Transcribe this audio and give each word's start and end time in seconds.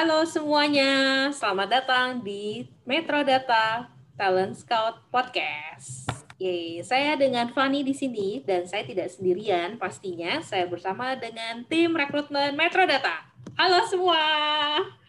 Halo 0.00 0.24
semuanya, 0.24 1.28
selamat 1.28 1.68
datang 1.68 2.24
di 2.24 2.64
Metro 2.88 3.20
Data 3.20 3.84
Talent 4.16 4.56
Scout 4.56 4.96
Podcast. 5.12 6.08
Yeay, 6.40 6.80
saya 6.80 7.20
dengan 7.20 7.52
Fanny 7.52 7.84
di 7.84 7.92
sini 7.92 8.40
dan 8.40 8.64
saya 8.64 8.80
tidak 8.88 9.12
sendirian 9.12 9.76
pastinya. 9.76 10.40
Saya 10.40 10.64
bersama 10.72 11.20
dengan 11.20 11.68
tim 11.68 11.92
rekrutmen 11.92 12.56
Metro 12.56 12.88
Data. 12.88 13.28
Halo 13.60 13.84
semua. 13.92 14.24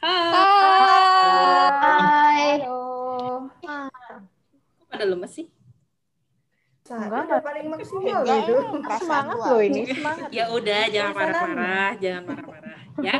Hai. 0.03 0.35
Hai. 1.79 2.47
Halo. 2.59 2.83
Kok 3.63 4.87
pada 4.91 5.05
lemes 5.07 5.31
sih? 5.31 5.47
Enggak, 6.91 7.39
paling 7.39 7.71
maksimal 7.71 8.27
Enggak, 8.27 8.43
itu. 8.43 8.55
perasaan 8.83 8.99
Semangat 8.99 9.35
loh 9.39 9.61
ini, 9.63 9.81
semangat. 9.87 10.27
Ya 10.35 10.51
udah, 10.51 10.83
jangan 10.91 11.13
marah-marah, 11.15 11.91
jangan 11.95 12.23
marah-marah 12.27 12.81
ya. 12.99 13.17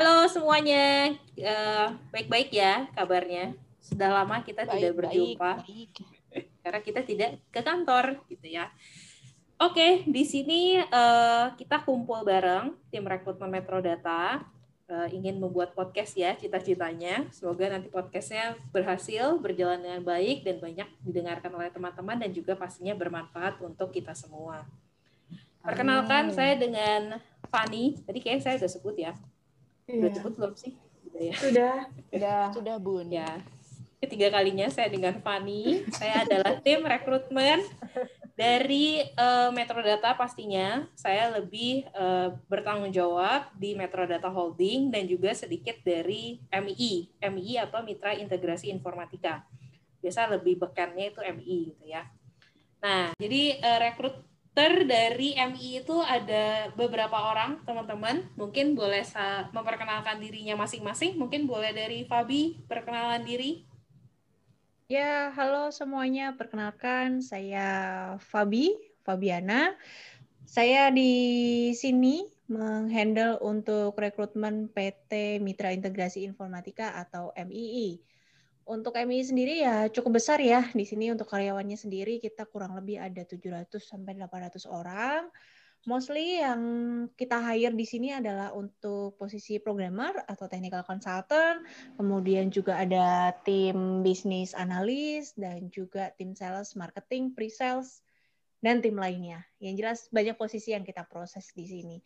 Halo 0.00 0.24
semuanya, 0.32 1.12
Eh, 1.36 1.86
baik-baik 2.08 2.48
ya 2.56 2.88
kabarnya. 2.96 3.52
Sudah 3.84 4.08
lama 4.08 4.40
kita 4.40 4.64
tidak 4.64 4.96
Baik, 4.96 4.96
berjumpa. 4.96 5.52
baik, 5.60 5.92
baik. 6.32 6.44
karena 6.64 6.80
kita 6.80 7.00
tidak 7.04 7.30
ke 7.52 7.60
kantor 7.60 8.16
gitu 8.32 8.48
ya. 8.48 8.72
Oke, 9.60 10.00
di 10.08 10.24
sini 10.24 10.80
eh, 10.80 11.46
kita 11.52 11.84
kumpul 11.84 12.24
bareng 12.24 12.72
tim 12.88 13.04
rekrutmen 13.04 13.52
Metro 13.52 13.84
Data 13.84 14.40
eh, 14.88 15.12
ingin 15.12 15.36
membuat 15.36 15.76
podcast 15.76 16.16
ya 16.16 16.32
cita-citanya. 16.32 17.28
Semoga 17.28 17.68
nanti 17.68 17.92
podcastnya 17.92 18.56
berhasil, 18.72 19.36
berjalan 19.36 19.84
dengan 19.84 20.00
baik 20.00 20.48
dan 20.48 20.64
banyak 20.64 20.88
didengarkan 21.04 21.52
oleh 21.52 21.68
teman-teman 21.68 22.16
dan 22.16 22.32
juga 22.32 22.56
pastinya 22.56 22.96
bermanfaat 22.96 23.60
untuk 23.60 23.92
kita 23.92 24.16
semua. 24.16 24.64
Perkenalkan 25.60 26.32
saya 26.32 26.56
dengan 26.56 27.20
Fani. 27.52 28.00
Tadi 28.00 28.16
kayaknya 28.24 28.40
saya 28.48 28.56
udah 28.64 28.72
sebut 28.72 28.96
ya. 28.96 29.12
Udah 29.90 30.08
Iya. 30.10 30.16
sebut 30.16 30.32
belum 30.38 30.52
sih? 30.54 30.72
Udah 31.10 31.22
ya. 31.22 31.34
Sudah. 31.34 31.74
Udah. 32.16 32.42
Sudah 32.54 32.76
bun. 32.78 33.06
Ya, 33.10 33.42
ketiga 33.98 34.30
kalinya 34.30 34.70
saya 34.70 34.88
dengan 34.88 35.18
Fani. 35.20 35.84
Saya 35.92 36.24
adalah 36.24 36.56
tim 36.62 36.80
rekrutmen 36.80 37.60
dari 38.32 39.04
eh, 39.04 39.50
Metro 39.52 39.82
Data 39.82 40.16
pastinya. 40.16 40.88
Saya 40.96 41.28
lebih 41.34 41.84
eh, 41.86 42.28
bertanggung 42.48 42.94
jawab 42.94 43.52
di 43.58 43.76
Metro 43.76 44.06
Data 44.06 44.30
Holding 44.30 44.88
dan 44.88 45.04
juga 45.04 45.34
sedikit 45.36 45.76
dari 45.84 46.40
MII, 46.48 47.20
MII 47.20 47.54
atau 47.60 47.84
Mitra 47.84 48.16
Integrasi 48.16 48.72
Informatika. 48.72 49.44
Biasa 50.00 50.32
lebih 50.32 50.56
bekannya 50.56 51.12
itu 51.12 51.20
MII 51.20 51.58
gitu 51.76 51.84
ya. 51.84 52.08
Nah, 52.80 53.12
jadi 53.20 53.60
eh, 53.60 53.78
rekruter 54.50 54.82
dari 54.82 55.38
MII 55.38 55.86
itu 55.86 55.96
ada 56.02 56.74
beberapa 56.74 57.14
orang, 57.14 57.62
teman-teman. 57.62 58.26
Mungkin 58.34 58.74
boleh 58.74 59.06
memperkenalkan 59.54 60.18
dirinya 60.18 60.58
masing-masing. 60.58 61.14
Mungkin 61.14 61.46
boleh 61.46 61.70
dari 61.70 62.02
Fabi 62.02 62.58
perkenalan 62.66 63.22
diri. 63.22 63.62
Ya, 64.90 65.30
halo 65.38 65.70
semuanya. 65.70 66.34
Perkenalkan, 66.34 67.22
saya 67.22 67.68
Fabi, 68.18 68.74
Fabiana. 69.06 69.78
Saya 70.50 70.90
di 70.90 71.70
sini 71.78 72.26
menghandle 72.50 73.38
untuk 73.38 73.94
rekrutmen 73.94 74.66
PT 74.66 75.38
Mitra 75.38 75.70
Integrasi 75.70 76.26
Informatika 76.26 76.98
atau 76.98 77.30
MII. 77.38 78.02
Untuk 78.70 78.94
MII 78.94 79.26
sendiri 79.26 79.66
ya 79.66 79.90
cukup 79.90 80.22
besar 80.22 80.38
ya. 80.38 80.62
Di 80.70 80.86
sini 80.86 81.10
untuk 81.10 81.26
karyawannya 81.26 81.74
sendiri 81.74 82.22
kita 82.22 82.46
kurang 82.46 82.78
lebih 82.78 83.02
ada 83.02 83.26
700 83.26 83.66
sampai 83.82 84.14
800 84.14 84.70
orang. 84.70 85.26
Mostly 85.90 86.44
yang 86.44 86.62
kita 87.16 87.40
hire 87.40 87.72
di 87.72 87.88
sini 87.88 88.12
adalah 88.12 88.52
untuk 88.52 89.16
posisi 89.16 89.56
programmer 89.56 90.12
atau 90.28 90.44
technical 90.44 90.84
consultant, 90.84 91.64
kemudian 91.96 92.52
juga 92.52 92.76
ada 92.84 93.32
tim 93.48 94.04
bisnis 94.04 94.52
analis 94.52 95.32
dan 95.40 95.72
juga 95.72 96.12
tim 96.20 96.36
sales, 96.36 96.76
marketing, 96.76 97.32
pre-sales 97.32 98.04
dan 98.60 98.84
tim 98.84 98.96
lainnya. 98.96 99.44
Yang 99.58 99.74
jelas 99.80 99.98
banyak 100.12 100.36
posisi 100.36 100.72
yang 100.76 100.84
kita 100.84 101.04
proses 101.08 101.52
di 101.56 101.64
sini. 101.66 101.98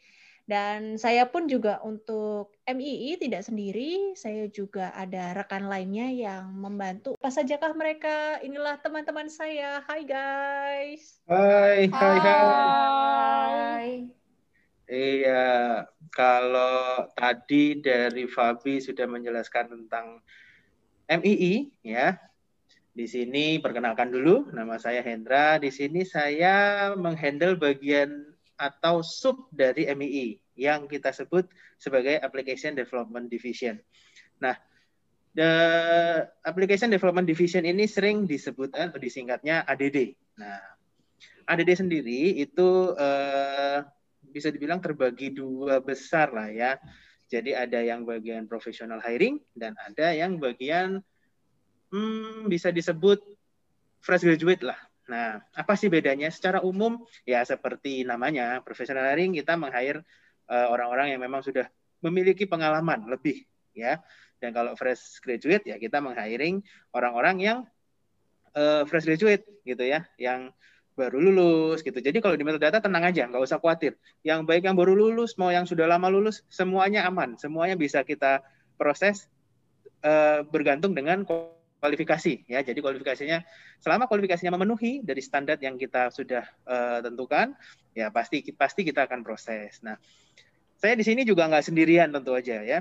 Dan 0.45 1.01
saya 1.01 1.25
pun 1.25 1.49
juga 1.49 1.81
untuk 1.81 2.53
MII 2.69 3.17
tidak 3.17 3.49
sendiri, 3.49 4.13
saya 4.13 4.45
juga 4.53 4.93
ada 4.93 5.33
rekan 5.33 5.73
lainnya 5.73 6.13
yang 6.13 6.53
membantu. 6.53 7.17
Apa 7.17 7.33
sajakah 7.33 7.73
mereka? 7.73 8.45
Inilah 8.45 8.77
teman-teman 8.85 9.33
saya. 9.33 9.81
Hai 9.89 10.05
guys. 10.05 11.17
Hai, 11.25 11.89
hai, 11.89 12.17
hai. 12.21 12.43
Hai. 13.65 13.89
Iya, 14.85 15.89
kalau 16.13 17.09
tadi 17.17 17.81
dari 17.81 18.29
Fabi 18.29 18.85
sudah 18.85 19.09
menjelaskan 19.09 19.73
tentang 19.73 20.21
MII, 21.09 21.73
ya. 21.81 22.21
Di 22.95 23.11
sini 23.11 23.59
perkenalkan 23.59 24.15
dulu, 24.15 24.55
nama 24.55 24.79
saya 24.79 25.03
Hendra. 25.03 25.59
Di 25.59 25.75
sini 25.75 26.07
saya 26.07 26.95
menghandle 26.95 27.59
bagian 27.59 28.23
atau 28.55 29.03
sub 29.03 29.51
dari 29.51 29.91
MII 29.91 30.39
yang 30.55 30.87
kita 30.87 31.11
sebut 31.11 31.51
sebagai 31.75 32.23
Application 32.23 32.79
Development 32.79 33.27
Division. 33.27 33.83
Nah, 34.39 34.55
the 35.35 35.53
Application 36.47 36.95
Development 36.95 37.27
Division 37.27 37.67
ini 37.67 37.91
sering 37.91 38.31
disebut 38.31 38.71
atau 38.79 39.03
disingkatnya 39.03 39.67
ADD. 39.67 40.15
Nah, 40.39 40.63
ADD 41.51 41.75
sendiri 41.75 42.39
itu 42.39 42.95
eh, 42.95 43.83
bisa 44.23 44.55
dibilang 44.55 44.79
terbagi 44.79 45.35
dua 45.35 45.83
besar 45.83 46.31
lah 46.31 46.47
ya. 46.47 46.79
Jadi 47.27 47.59
ada 47.59 47.83
yang 47.83 48.07
bagian 48.07 48.47
professional 48.47 49.03
hiring 49.03 49.43
dan 49.59 49.75
ada 49.83 50.15
yang 50.15 50.39
bagian 50.39 51.03
hmm, 51.95 52.51
bisa 52.51 52.75
disebut 52.75 53.23
fresh 54.03 54.27
graduate 54.27 54.67
lah. 54.67 54.79
Nah, 55.07 55.39
apa 55.55 55.79
sih 55.79 55.87
bedanya? 55.87 56.27
Secara 56.35 56.65
umum 56.67 57.07
ya 57.23 57.47
seperti 57.47 58.03
namanya, 58.03 58.59
professional 58.67 59.07
hiring 59.07 59.39
kita 59.39 59.55
meng-hire 59.55 60.03
eh, 60.51 60.67
orang-orang 60.67 61.15
yang 61.15 61.21
memang 61.23 61.47
sudah 61.47 61.71
memiliki 62.03 62.51
pengalaman 62.51 63.07
lebih 63.07 63.47
ya. 63.77 64.03
Dan 64.43 64.51
kalau 64.53 64.75
fresh 64.75 65.23
graduate 65.23 65.65
ya 65.71 65.79
kita 65.79 66.03
meng-hiring 66.03 66.61
orang-orang 66.91 67.37
yang 67.39 67.59
eh, 68.59 68.83
fresh 68.91 69.07
graduate 69.07 69.47
gitu 69.63 69.85
ya, 69.87 70.03
yang 70.19 70.51
baru 70.95 71.19
lulus 71.19 71.83
gitu. 71.83 71.99
Jadi 71.99 72.23
kalau 72.23 72.39
di 72.39 72.47
metodata 72.47 72.79
tenang 72.79 73.07
aja, 73.07 73.27
nggak 73.27 73.43
usah 73.43 73.59
khawatir. 73.59 73.99
Yang 74.23 74.47
baik 74.47 74.63
yang 74.67 74.79
baru 74.79 74.95
lulus, 74.95 75.35
mau 75.37 75.51
yang 75.51 75.67
sudah 75.67 75.91
lama 75.91 76.07
lulus, 76.07 76.47
semuanya 76.47 77.05
aman, 77.07 77.35
semuanya 77.35 77.75
bisa 77.75 78.07
kita 78.07 78.41
proses 78.79 79.27
eh, 80.07 80.47
bergantung 80.47 80.95
dengan 80.95 81.27
kualifikasi 81.85 82.49
ya. 82.49 82.65
Jadi 82.65 82.81
kualifikasinya 82.81 83.45
selama 83.77 84.09
kualifikasinya 84.09 84.57
memenuhi 84.57 85.05
dari 85.05 85.21
standar 85.21 85.61
yang 85.61 85.77
kita 85.77 86.09
sudah 86.09 86.49
eh, 86.65 86.99
tentukan, 87.05 87.53
ya 87.93 88.09
pasti 88.09 88.41
pasti 88.57 88.89
kita 88.89 89.05
akan 89.05 89.21
proses. 89.21 89.85
Nah, 89.85 90.01
saya 90.81 90.97
di 90.97 91.05
sini 91.05 91.29
juga 91.29 91.45
nggak 91.45 91.69
sendirian 91.69 92.09
tentu 92.09 92.33
aja 92.33 92.65
ya. 92.65 92.81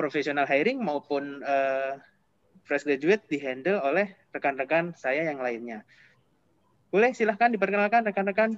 Professional 0.00 0.48
hiring 0.48 0.80
maupun 0.80 1.44
eh, 1.44 2.00
fresh 2.64 2.88
graduate 2.88 3.28
dihandle 3.28 3.84
oleh 3.84 4.16
rekan-rekan 4.32 4.96
saya 4.96 5.28
yang 5.28 5.44
lainnya. 5.44 5.84
Boleh 6.88 7.12
silahkan 7.12 7.52
diperkenalkan 7.52 8.08
rekan-rekan. 8.08 8.56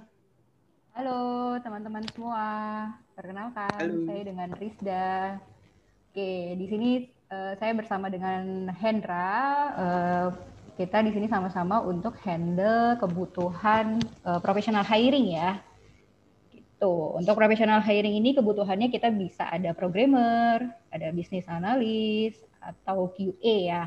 Halo 0.95 1.57
teman-teman 1.65 2.05
semua, 2.15 2.47
perkenalkan 3.19 3.75
Halo. 3.75 4.07
saya 4.07 4.23
dengan 4.23 4.55
Rizda. 4.55 5.41
Oke, 6.13 6.53
di 6.61 6.67
sini 6.69 7.09
eh, 7.33 7.53
saya 7.57 7.73
bersama 7.73 8.13
dengan 8.13 8.69
Hendra. 8.77 9.33
Eh, 9.73 10.29
kita 10.77 11.05
di 11.05 11.13
sini 11.13 11.29
sama-sama 11.29 11.81
untuk 11.85 12.17
handle 12.21 12.97
kebutuhan 13.01 14.01
eh, 14.01 14.41
professional 14.45 14.85
hiring 14.85 15.33
ya. 15.33 15.57
Gitu. 16.53 16.95
Untuk 17.17 17.35
professional 17.39 17.81
hiring 17.81 18.21
ini 18.21 18.37
kebutuhannya 18.37 18.93
kita 18.93 19.09
bisa 19.09 19.49
ada 19.49 19.73
programmer, 19.73 20.69
ada 20.93 21.09
business 21.17 21.49
analis 21.49 22.37
atau 22.61 23.09
QA 23.17 23.57
ya. 23.73 23.83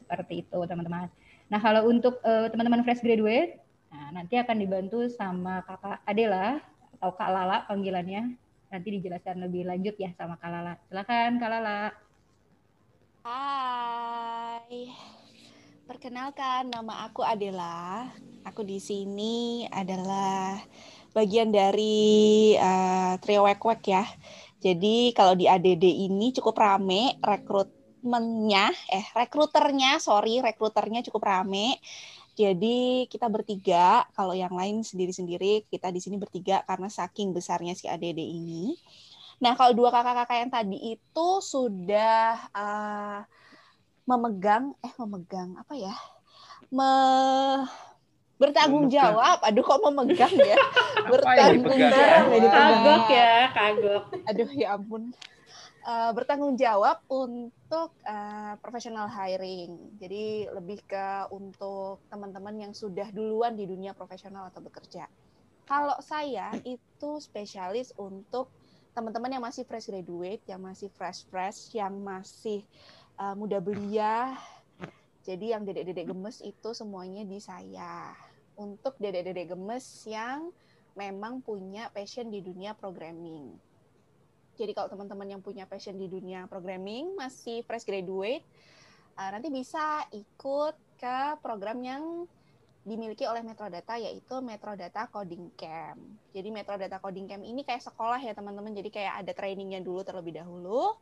Seperti 0.00 0.48
itu 0.48 0.58
teman-teman. 0.64 1.12
Nah, 1.48 1.60
kalau 1.60 1.88
untuk 1.88 2.20
teman-teman 2.24 2.84
fresh 2.84 3.00
graduate, 3.00 3.56
nah, 3.88 4.20
nanti 4.20 4.36
akan 4.36 4.56
dibantu 4.60 5.08
sama 5.08 5.64
Kakak 5.64 6.04
Adela 6.04 6.60
atau 6.96 7.12
Kak 7.16 7.30
Lala 7.32 7.64
panggilannya. 7.64 8.36
Nanti 8.68 8.88
dijelaskan 9.00 9.48
lebih 9.48 9.64
lanjut 9.64 9.96
ya 9.96 10.12
sama 10.16 10.36
Kak 10.36 10.48
Lala. 10.48 10.76
Silakan 10.88 11.40
Kak 11.40 11.48
Lala. 11.48 12.07
Hai. 13.28 14.88
Perkenalkan 15.84 16.72
nama 16.72 17.04
aku 17.04 17.20
Adela. 17.20 18.08
Aku 18.48 18.64
di 18.64 18.80
sini 18.80 19.68
adalah 19.68 20.56
bagian 21.12 21.52
dari 21.52 22.56
eh, 22.56 23.12
trio 23.20 23.44
wek-wek 23.44 23.84
ya. 23.84 24.08
Jadi 24.64 25.12
kalau 25.12 25.36
di 25.36 25.44
ADD 25.44 26.08
ini 26.08 26.32
cukup 26.40 26.56
rame 26.56 27.20
rekrutmennya, 27.20 28.72
eh 28.96 29.04
rekruternya, 29.12 30.00
sorry 30.00 30.40
rekruternya 30.40 31.04
cukup 31.12 31.28
rame. 31.28 31.76
Jadi 32.32 33.04
kita 33.12 33.28
bertiga, 33.28 34.08
kalau 34.16 34.32
yang 34.32 34.56
lain 34.56 34.80
sendiri-sendiri, 34.80 35.68
kita 35.68 35.92
di 35.92 36.00
sini 36.00 36.16
bertiga 36.16 36.64
karena 36.64 36.88
saking 36.88 37.36
besarnya 37.36 37.76
si 37.76 37.92
ADD 37.92 38.24
ini. 38.24 38.72
Nah, 39.38 39.54
kalau 39.54 39.70
dua 39.70 39.94
kakak-kakak 39.94 40.38
yang 40.42 40.50
tadi 40.50 40.78
itu 40.98 41.28
sudah 41.38 42.50
uh, 42.50 43.22
memegang, 44.02 44.74
eh 44.82 44.92
memegang 44.98 45.54
apa 45.54 45.74
ya? 45.78 45.94
Me 46.74 46.90
bertanggung 48.38 48.90
memegang. 48.90 49.14
jawab. 49.14 49.38
Aduh, 49.46 49.62
kok 49.62 49.82
memegang 49.86 50.34
ya? 50.34 50.56
bertanggung 51.12 51.70
jawab. 51.70 52.50
Kagok 52.50 53.06
ya, 53.14 53.34
kagok. 53.54 54.04
Aduh, 54.26 54.50
ya 54.58 54.68
ampun. 54.74 55.14
Uh, 55.88 56.10
bertanggung 56.12 56.58
jawab 56.58 56.98
untuk 57.06 57.94
uh, 58.04 58.58
professional 58.58 59.06
hiring. 59.06 59.94
Jadi 60.02 60.50
lebih 60.50 60.82
ke 60.82 61.30
untuk 61.30 62.02
teman-teman 62.10 62.58
yang 62.58 62.72
sudah 62.74 63.06
duluan 63.14 63.54
di 63.54 63.70
dunia 63.70 63.94
profesional 63.94 64.50
atau 64.50 64.60
bekerja. 64.60 65.06
Kalau 65.64 65.96
saya 66.02 66.50
itu 66.66 67.22
spesialis 67.22 67.94
untuk 67.96 68.50
teman-teman 68.92 69.30
yang 69.38 69.44
masih 69.44 69.64
fresh 69.64 69.88
graduate, 69.88 70.42
yang 70.48 70.60
masih 70.62 70.88
fresh-fresh, 70.94 71.76
yang 71.76 71.94
masih 72.00 72.64
uh, 73.18 73.34
muda 73.34 73.58
belia. 73.58 74.36
Jadi 75.26 75.52
yang 75.52 75.66
dedek-dedek 75.68 76.08
gemes 76.08 76.40
itu 76.40 76.72
semuanya 76.72 77.26
di 77.26 77.36
saya. 77.42 78.16
Untuk 78.56 78.96
dedek-dedek 78.96 79.52
gemes 79.52 79.84
yang 80.08 80.48
memang 80.96 81.44
punya 81.44 81.92
passion 81.94 82.32
di 82.32 82.40
dunia 82.40 82.74
programming. 82.74 83.54
Jadi 84.58 84.74
kalau 84.74 84.90
teman-teman 84.90 85.38
yang 85.38 85.42
punya 85.44 85.68
passion 85.70 85.94
di 85.94 86.10
dunia 86.10 86.50
programming, 86.50 87.14
masih 87.14 87.62
fresh 87.62 87.86
graduate, 87.86 88.42
uh, 89.14 89.30
nanti 89.30 89.52
bisa 89.52 90.02
ikut 90.10 90.74
ke 90.98 91.18
program 91.38 91.78
yang 91.78 92.26
dimiliki 92.86 93.26
oleh 93.26 93.42
Metrodata 93.42 93.98
yaitu 93.98 94.38
Metrodata 94.40 95.10
Coding 95.10 95.52
Camp. 95.58 95.98
Jadi 96.32 96.48
Metrodata 96.50 96.98
Coding 97.02 97.26
Camp 97.26 97.44
ini 97.44 97.66
kayak 97.66 97.84
sekolah 97.84 98.20
ya 98.22 98.32
teman-teman. 98.32 98.72
Jadi 98.74 98.90
kayak 98.92 99.24
ada 99.24 99.32
trainingnya 99.34 99.82
dulu 99.82 100.00
terlebih 100.06 100.38
dahulu, 100.38 100.96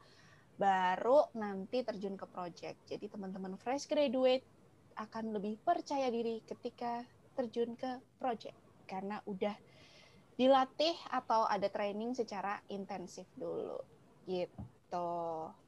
baru 0.56 1.28
nanti 1.36 1.84
terjun 1.84 2.16
ke 2.16 2.26
project. 2.26 2.78
Jadi 2.88 3.06
teman-teman 3.12 3.54
fresh 3.60 3.86
graduate 3.86 4.44
akan 4.96 5.36
lebih 5.36 5.60
percaya 5.60 6.08
diri 6.08 6.40
ketika 6.48 7.04
terjun 7.36 7.76
ke 7.76 8.00
project 8.16 8.56
karena 8.88 9.20
udah 9.28 9.52
dilatih 10.36 10.96
atau 11.12 11.44
ada 11.48 11.68
training 11.68 12.16
secara 12.16 12.60
intensif 12.72 13.28
dulu 13.36 13.80
gitu. 14.24 15.12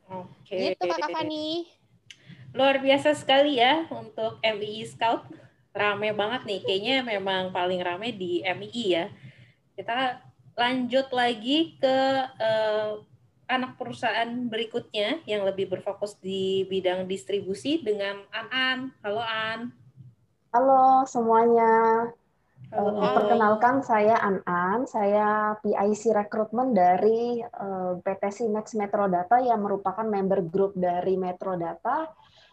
Oke. 0.08 0.56
Gitu 0.72 0.84
Kak 0.84 1.08
Fani. 1.12 1.68
Luar 2.56 2.80
biasa 2.80 3.12
sekali 3.12 3.60
ya 3.60 3.84
untuk 3.92 4.40
MII 4.40 4.88
Scout 4.88 5.28
rame 5.78 6.10
banget 6.12 6.42
nih. 6.44 6.60
Kayaknya 6.66 6.96
memang 7.06 7.54
paling 7.54 7.78
rame 7.78 8.10
di 8.10 8.42
MI 8.42 8.84
ya. 8.90 9.06
Kita 9.78 10.18
lanjut 10.58 11.06
lagi 11.14 11.78
ke 11.78 11.96
uh, 12.42 12.98
anak 13.48 13.78
perusahaan 13.78 14.28
berikutnya 14.50 15.22
yang 15.24 15.46
lebih 15.46 15.70
berfokus 15.70 16.18
di 16.18 16.66
bidang 16.66 17.06
distribusi 17.06 17.80
dengan 17.80 18.26
An-An. 18.34 18.90
Halo 19.06 19.22
An. 19.22 19.60
Halo 20.50 21.06
semuanya. 21.06 22.10
Halo. 22.68 23.00
Uh, 23.00 23.14
perkenalkan 23.16 23.80
saya 23.80 24.18
An-An, 24.20 24.84
saya 24.84 25.56
PIC 25.64 26.12
rekrutmen 26.12 26.76
dari 26.76 27.40
uh, 27.40 27.96
PT 28.04 28.22
Sinex 28.28 28.76
Metrodata 28.76 29.40
yang 29.40 29.64
merupakan 29.64 30.04
member 30.04 30.44
group 30.44 30.76
dari 30.76 31.16
Metrodata 31.16 32.12
Eh, 32.12 32.47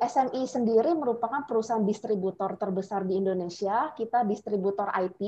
SMI 0.00 0.48
sendiri 0.48 0.96
merupakan 0.96 1.44
perusahaan 1.44 1.84
distributor 1.84 2.56
terbesar 2.56 3.04
di 3.04 3.20
Indonesia. 3.20 3.92
Kita 3.92 4.24
distributor 4.24 4.88
IT 4.88 5.20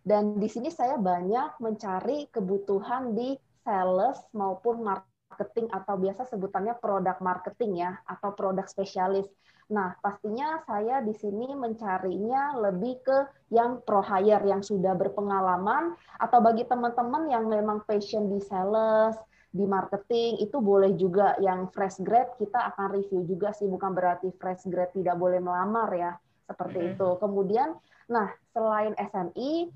dan 0.00 0.40
di 0.40 0.48
sini 0.48 0.72
saya 0.72 0.96
banyak 0.96 1.60
mencari 1.60 2.32
kebutuhan 2.32 3.12
di 3.12 3.36
sales 3.60 4.24
maupun 4.32 4.80
marketing 4.88 5.68
atau 5.68 6.00
biasa 6.00 6.24
sebutannya 6.24 6.80
produk 6.80 7.20
marketing 7.20 7.84
ya 7.84 7.92
atau 8.08 8.32
produk 8.32 8.64
spesialis. 8.64 9.28
Nah, 9.68 9.92
pastinya 10.00 10.64
saya 10.64 11.04
di 11.04 11.12
sini 11.12 11.52
mencarinya 11.52 12.56
lebih 12.56 13.04
ke 13.04 13.18
yang 13.52 13.84
pro 13.84 14.00
hire 14.00 14.48
yang 14.48 14.64
sudah 14.64 14.96
berpengalaman 14.96 15.92
atau 16.16 16.40
bagi 16.40 16.64
teman-teman 16.64 17.28
yang 17.28 17.44
memang 17.44 17.84
passion 17.84 18.32
di 18.32 18.40
sales, 18.40 19.20
di 19.48 19.64
marketing 19.64 20.44
itu 20.44 20.60
boleh 20.60 20.92
juga 20.94 21.32
yang 21.40 21.72
fresh 21.72 22.04
grad 22.04 22.36
kita 22.36 22.68
akan 22.74 23.00
review 23.00 23.24
juga 23.24 23.56
sih 23.56 23.64
bukan 23.64 23.96
berarti 23.96 24.28
fresh 24.36 24.68
grad 24.68 24.92
tidak 24.92 25.16
boleh 25.16 25.40
melamar 25.40 25.88
ya 25.96 26.12
seperti 26.44 26.78
mm-hmm. 26.80 26.92
itu. 26.96 27.08
Kemudian 27.20 27.68
nah 28.08 28.28
selain 28.52 28.92
SMI 28.96 29.72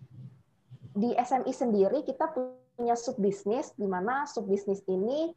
di 0.93 1.11
SMI 1.17 1.53
sendiri 1.53 2.05
kita 2.05 2.33
punya 2.33 2.97
sub 2.97 3.17
bisnis 3.17 3.73
di 3.77 3.89
mana 3.89 4.29
sub 4.29 4.45
bisnis 4.45 4.85
ini 4.89 5.33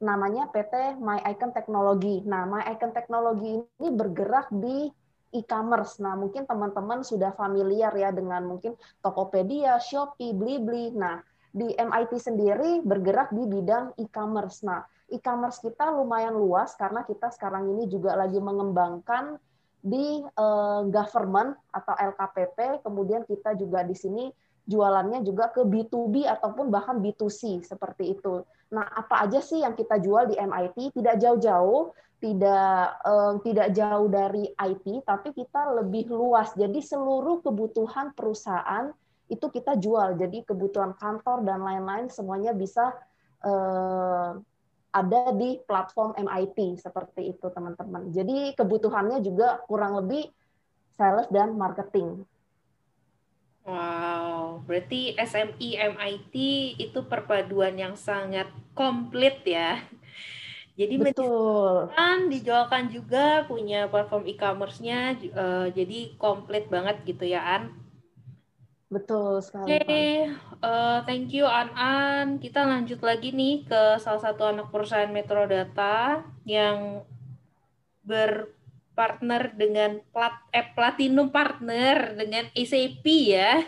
namanya 0.00 0.48
PT 0.48 0.96
My 0.98 1.20
Icon 1.28 1.52
Technology. 1.52 2.24
Nah, 2.24 2.48
My 2.48 2.64
Icon 2.72 2.96
Technology 2.96 3.60
ini 3.60 3.88
bergerak 3.92 4.48
di 4.48 4.88
e-commerce. 5.30 6.00
Nah, 6.00 6.16
mungkin 6.16 6.48
teman-teman 6.48 7.04
sudah 7.04 7.36
familiar 7.36 7.92
ya 7.94 8.10
dengan 8.10 8.48
mungkin 8.48 8.74
Tokopedia, 9.04 9.76
Shopee, 9.78 10.32
Blibli. 10.32 10.90
Nah, 10.96 11.20
di 11.50 11.74
MIT 11.74 12.12
sendiri 12.18 12.82
bergerak 12.86 13.34
di 13.34 13.42
bidang 13.46 13.98
e-commerce. 13.98 14.62
Nah, 14.62 14.86
e-commerce 15.10 15.58
kita 15.58 15.90
lumayan 15.90 16.38
luas 16.38 16.78
karena 16.78 17.02
kita 17.02 17.34
sekarang 17.34 17.70
ini 17.74 17.90
juga 17.90 18.14
lagi 18.14 18.38
mengembangkan 18.38 19.38
di 19.80 20.22
uh, 20.22 20.86
government 20.86 21.56
atau 21.72 21.94
LKPP, 21.96 22.84
kemudian 22.84 23.24
kita 23.24 23.56
juga 23.56 23.80
di 23.82 23.96
sini 23.96 24.28
jualannya 24.68 25.26
juga 25.26 25.50
ke 25.50 25.66
B2B 25.66 26.28
ataupun 26.28 26.70
bahkan 26.70 27.02
B2C 27.02 27.64
seperti 27.66 28.14
itu. 28.14 28.46
Nah, 28.70 28.86
apa 28.86 29.26
aja 29.26 29.42
sih 29.42 29.66
yang 29.66 29.74
kita 29.74 29.98
jual 29.98 30.30
di 30.30 30.38
MIT? 30.38 30.94
Tidak 30.94 31.16
jauh-jauh, 31.18 31.90
tidak 32.22 33.02
eh, 33.02 33.34
tidak 33.42 33.68
jauh 33.74 34.06
dari 34.06 34.46
IT, 34.46 34.86
tapi 35.02 35.34
kita 35.34 35.74
lebih 35.82 36.12
luas. 36.12 36.54
Jadi 36.54 36.78
seluruh 36.78 37.42
kebutuhan 37.42 38.14
perusahaan 38.14 38.94
itu 39.30 39.46
kita 39.48 39.78
jual. 39.78 40.18
Jadi 40.18 40.42
kebutuhan 40.42 40.98
kantor 40.98 41.46
dan 41.46 41.62
lain-lain 41.62 42.10
semuanya 42.10 42.50
bisa 42.50 42.92
uh, 43.46 44.36
ada 44.90 45.30
di 45.38 45.62
platform 45.62 46.18
MIT 46.18 46.82
seperti 46.82 47.30
itu 47.30 47.46
teman-teman. 47.54 48.10
Jadi 48.10 48.58
kebutuhannya 48.58 49.22
juga 49.22 49.62
kurang 49.70 50.02
lebih 50.02 50.26
sales 50.98 51.30
dan 51.30 51.54
marketing. 51.54 52.26
Wow, 53.62 54.66
berarti 54.66 55.14
SMI 55.14 55.78
MIT 55.94 56.34
itu 56.80 56.98
perpaduan 57.06 57.78
yang 57.78 57.94
sangat 57.94 58.50
komplit 58.74 59.46
ya. 59.46 59.78
Jadi 60.80 60.96
betul. 60.96 61.92
Kan 61.92 62.32
dijualkan 62.32 62.88
juga 62.88 63.44
punya 63.44 63.84
platform 63.86 64.24
e-commerce-nya, 64.26 65.12
uh, 65.36 65.68
jadi 65.70 66.16
komplit 66.16 66.72
banget 66.72 67.04
gitu 67.04 67.28
ya 67.28 67.44
An. 67.44 67.76
Betul 68.90 69.38
sekali. 69.38 69.70
Oke, 69.70 69.86
okay. 69.86 70.10
uh, 70.66 70.66
eh, 70.66 70.98
thank 71.06 71.30
you 71.30 71.46
An-An. 71.46 72.42
Kita 72.42 72.66
lanjut 72.66 72.98
lagi 73.06 73.30
nih 73.30 73.62
ke 73.62 74.02
salah 74.02 74.18
satu 74.18 74.50
anak 74.50 74.74
perusahaan 74.74 75.06
Metrodata 75.06 76.26
yang 76.42 77.06
berpartner 78.02 79.54
dengan 79.54 80.02
plat 80.10 80.34
eh, 80.50 80.66
platinum 80.74 81.30
partner 81.30 82.18
dengan 82.18 82.50
SAP 82.50 83.06
ya, 83.06 83.62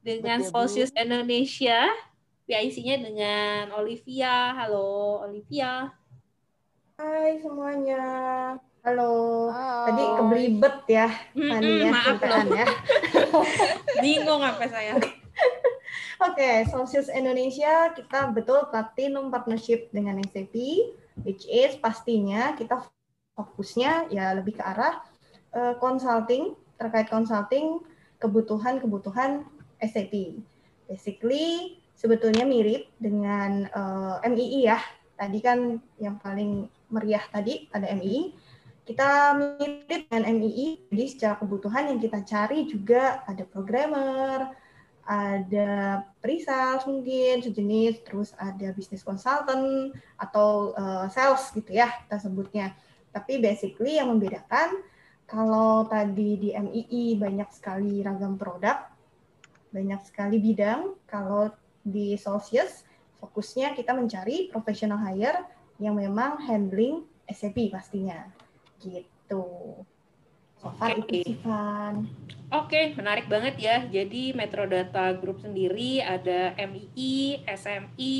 dengan 0.00 0.40
Betul, 0.40 0.96
Indonesia. 0.96 1.84
PIC-nya 2.48 2.96
dengan 3.04 3.76
Olivia. 3.76 4.56
Halo 4.56 5.20
Olivia. 5.28 5.92
Hai 6.96 7.36
semuanya. 7.44 8.00
Halo. 8.80 9.12
Oh. 9.52 9.84
Tadi 9.84 10.04
kebelibet 10.16 10.76
ya, 10.88 11.12
Fani 11.36 11.84
ya, 11.84 11.92
maaf 11.92 12.16
ya. 12.48 12.66
Bingung 14.04 14.42
apa 14.42 14.64
saya. 14.68 14.96
Oke, 16.18 16.34
okay, 16.34 16.56
Celsius 16.66 17.06
Indonesia 17.14 17.94
kita 17.94 18.34
betul 18.34 18.66
platinum 18.74 19.30
partnership 19.30 19.86
dengan 19.94 20.18
SAP, 20.26 20.54
which 21.22 21.46
is 21.46 21.78
pastinya 21.78 22.58
kita 22.58 22.82
fokusnya 23.38 24.10
ya 24.10 24.34
lebih 24.34 24.58
ke 24.58 24.62
arah 24.66 24.98
uh, 25.54 25.78
consulting 25.78 26.58
terkait 26.74 27.06
consulting 27.06 27.78
kebutuhan-kebutuhan 28.18 29.46
SAP. 29.78 30.42
Basically 30.90 31.78
sebetulnya 31.94 32.42
mirip 32.42 32.90
dengan 32.98 33.70
uh, 33.70 34.18
eh, 34.22 34.30
MII 34.30 34.60
ya. 34.66 34.78
Tadi 35.18 35.38
kan 35.42 35.78
yang 35.98 36.18
paling 36.22 36.66
meriah 36.90 37.22
tadi 37.30 37.66
ada 37.74 37.90
MII 37.94 38.34
kita 38.88 39.36
mirip 39.36 40.08
dengan 40.08 40.24
MII, 40.40 40.88
jadi 40.88 41.04
secara 41.12 41.34
kebutuhan 41.36 41.92
yang 41.92 42.00
kita 42.00 42.24
cari 42.24 42.64
juga 42.64 43.20
ada 43.28 43.44
programmer, 43.44 44.48
ada 45.04 46.04
pre-sales 46.24 46.88
mungkin 46.88 47.44
sejenis, 47.44 48.00
terus 48.08 48.32
ada 48.40 48.72
business 48.72 49.04
consultant 49.04 49.92
atau 50.16 50.72
uh, 50.72 51.04
sales 51.12 51.52
gitu 51.52 51.68
ya 51.68 51.92
kita 52.08 52.16
sebutnya. 52.16 52.72
Tapi 53.12 53.36
basically 53.44 54.00
yang 54.00 54.08
membedakan 54.08 54.80
kalau 55.28 55.84
tadi 55.84 56.40
di 56.40 56.50
MII 56.56 57.20
banyak 57.20 57.52
sekali 57.52 58.00
ragam 58.00 58.40
produk, 58.40 58.88
banyak 59.68 60.00
sekali 60.08 60.40
bidang, 60.40 60.96
kalau 61.04 61.52
di 61.84 62.16
Celsius 62.16 62.88
fokusnya 63.20 63.76
kita 63.76 63.92
mencari 63.92 64.48
professional 64.48 64.96
hire 64.96 65.44
yang 65.76 66.00
memang 66.00 66.40
handling 66.40 67.04
SAP 67.28 67.68
pastinya. 67.68 68.47
Gitu. 68.78 69.44
So 70.58 70.66
far 70.74 70.90
Oke. 70.98 71.14
itu 71.14 71.34
sih, 71.34 71.36
Van. 71.46 72.06
Oke, 72.50 72.96
menarik 72.98 73.28
banget 73.28 73.54
ya. 73.60 73.84
Jadi 73.86 74.32
Metrodata 74.32 75.12
Group 75.14 75.38
sendiri 75.44 76.00
ada 76.00 76.56
MII, 76.56 77.44
SMI, 77.46 78.16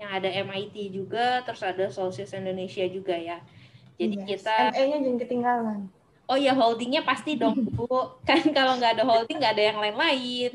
yang 0.00 0.10
ada 0.10 0.26
MIT 0.32 0.90
juga, 0.90 1.44
terus 1.44 1.60
ada 1.60 1.86
Solsius 1.92 2.32
Indonesia 2.32 2.82
juga 2.88 3.14
ya. 3.14 3.38
Jadi 4.00 4.16
Yes. 4.16 4.40
kita, 4.40 4.54
MA-nya 4.72 4.98
jangan 5.04 5.18
ketinggalan. 5.20 5.80
oh 6.30 6.38
ya 6.38 6.54
holdingnya 6.54 7.02
pasti 7.04 7.36
dong 7.36 7.58
Bu. 7.76 7.86
Kan 8.24 8.48
kalau 8.54 8.78
nggak 8.80 8.96
ada 8.96 9.04
holding 9.04 9.38
nggak 9.38 9.54
ada 9.60 9.64
yang 9.74 9.78
lain-lain. 9.78 10.52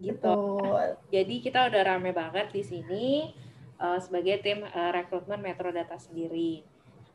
Gitu. 0.00 0.16
Betul. 0.16 0.96
Jadi 1.12 1.34
kita 1.44 1.68
udah 1.70 1.82
rame 1.84 2.10
banget 2.10 2.48
di 2.50 2.64
sini 2.64 3.30
eh, 3.76 3.98
sebagai 4.02 4.40
tim 4.42 4.64
eh, 4.66 4.90
rekrutmen 4.90 5.38
Metrodata 5.38 5.94
sendiri. 5.94 6.64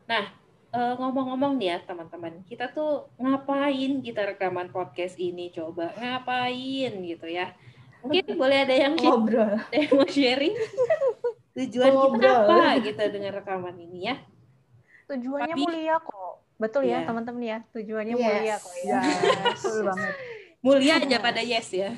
Nah, 0.08 0.30
eh, 0.76 0.94
ngomong-ngomong 0.94 1.56
nih 1.56 1.68
ya 1.72 1.78
teman-teman, 1.82 2.44
kita 2.44 2.68
tuh 2.68 3.08
ngapain 3.16 3.98
kita 3.98 4.28
rekaman 4.28 4.68
podcast 4.68 5.16
ini 5.16 5.48
coba? 5.48 5.96
Ngapain 5.96 6.92
gitu 7.00 7.26
ya? 7.26 7.56
Mungkin 8.04 8.36
boleh 8.36 8.62
ada 8.62 8.74
yang 8.76 8.94
Ngobrol. 8.94 9.56
ada 9.66 9.74
yang 9.74 9.92
mau 9.92 10.06
sharing 10.06 10.52
tujuan 11.56 11.88
kita 11.88 11.96
Ngobrol. 11.96 12.36
apa 12.46 12.84
gitu 12.84 13.02
dengan 13.08 13.32
rekaman 13.34 13.76
ini 13.76 13.98
ya? 14.06 14.16
Tujuannya 15.06 15.54
Tapi- 15.54 15.64
mulia 15.64 15.96
kok. 15.98 16.34
Betul 16.56 16.82
ya 16.84 17.00
Iya. 17.00 17.06
teman-teman 17.06 17.42
ya. 17.42 17.58
Tujuannya 17.70 18.14
Yes. 18.14 18.24
mulia 18.24 18.54
kok 18.56 18.74
ya. 18.80 18.98
Betul 19.50 19.78
banget. 19.84 20.14
Mulia 20.60 20.94
aja 20.98 21.18
pada 21.20 21.40
yes 21.40 21.68
ya. 21.70 21.90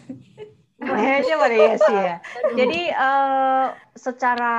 Kayaknya 0.78 1.34
pada 1.36 1.56
yes 1.56 1.82
ya. 1.84 2.14
Jadi 2.54 2.80
eh, 2.88 3.66
secara 3.94 4.54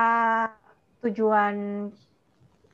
tujuan 1.00 1.54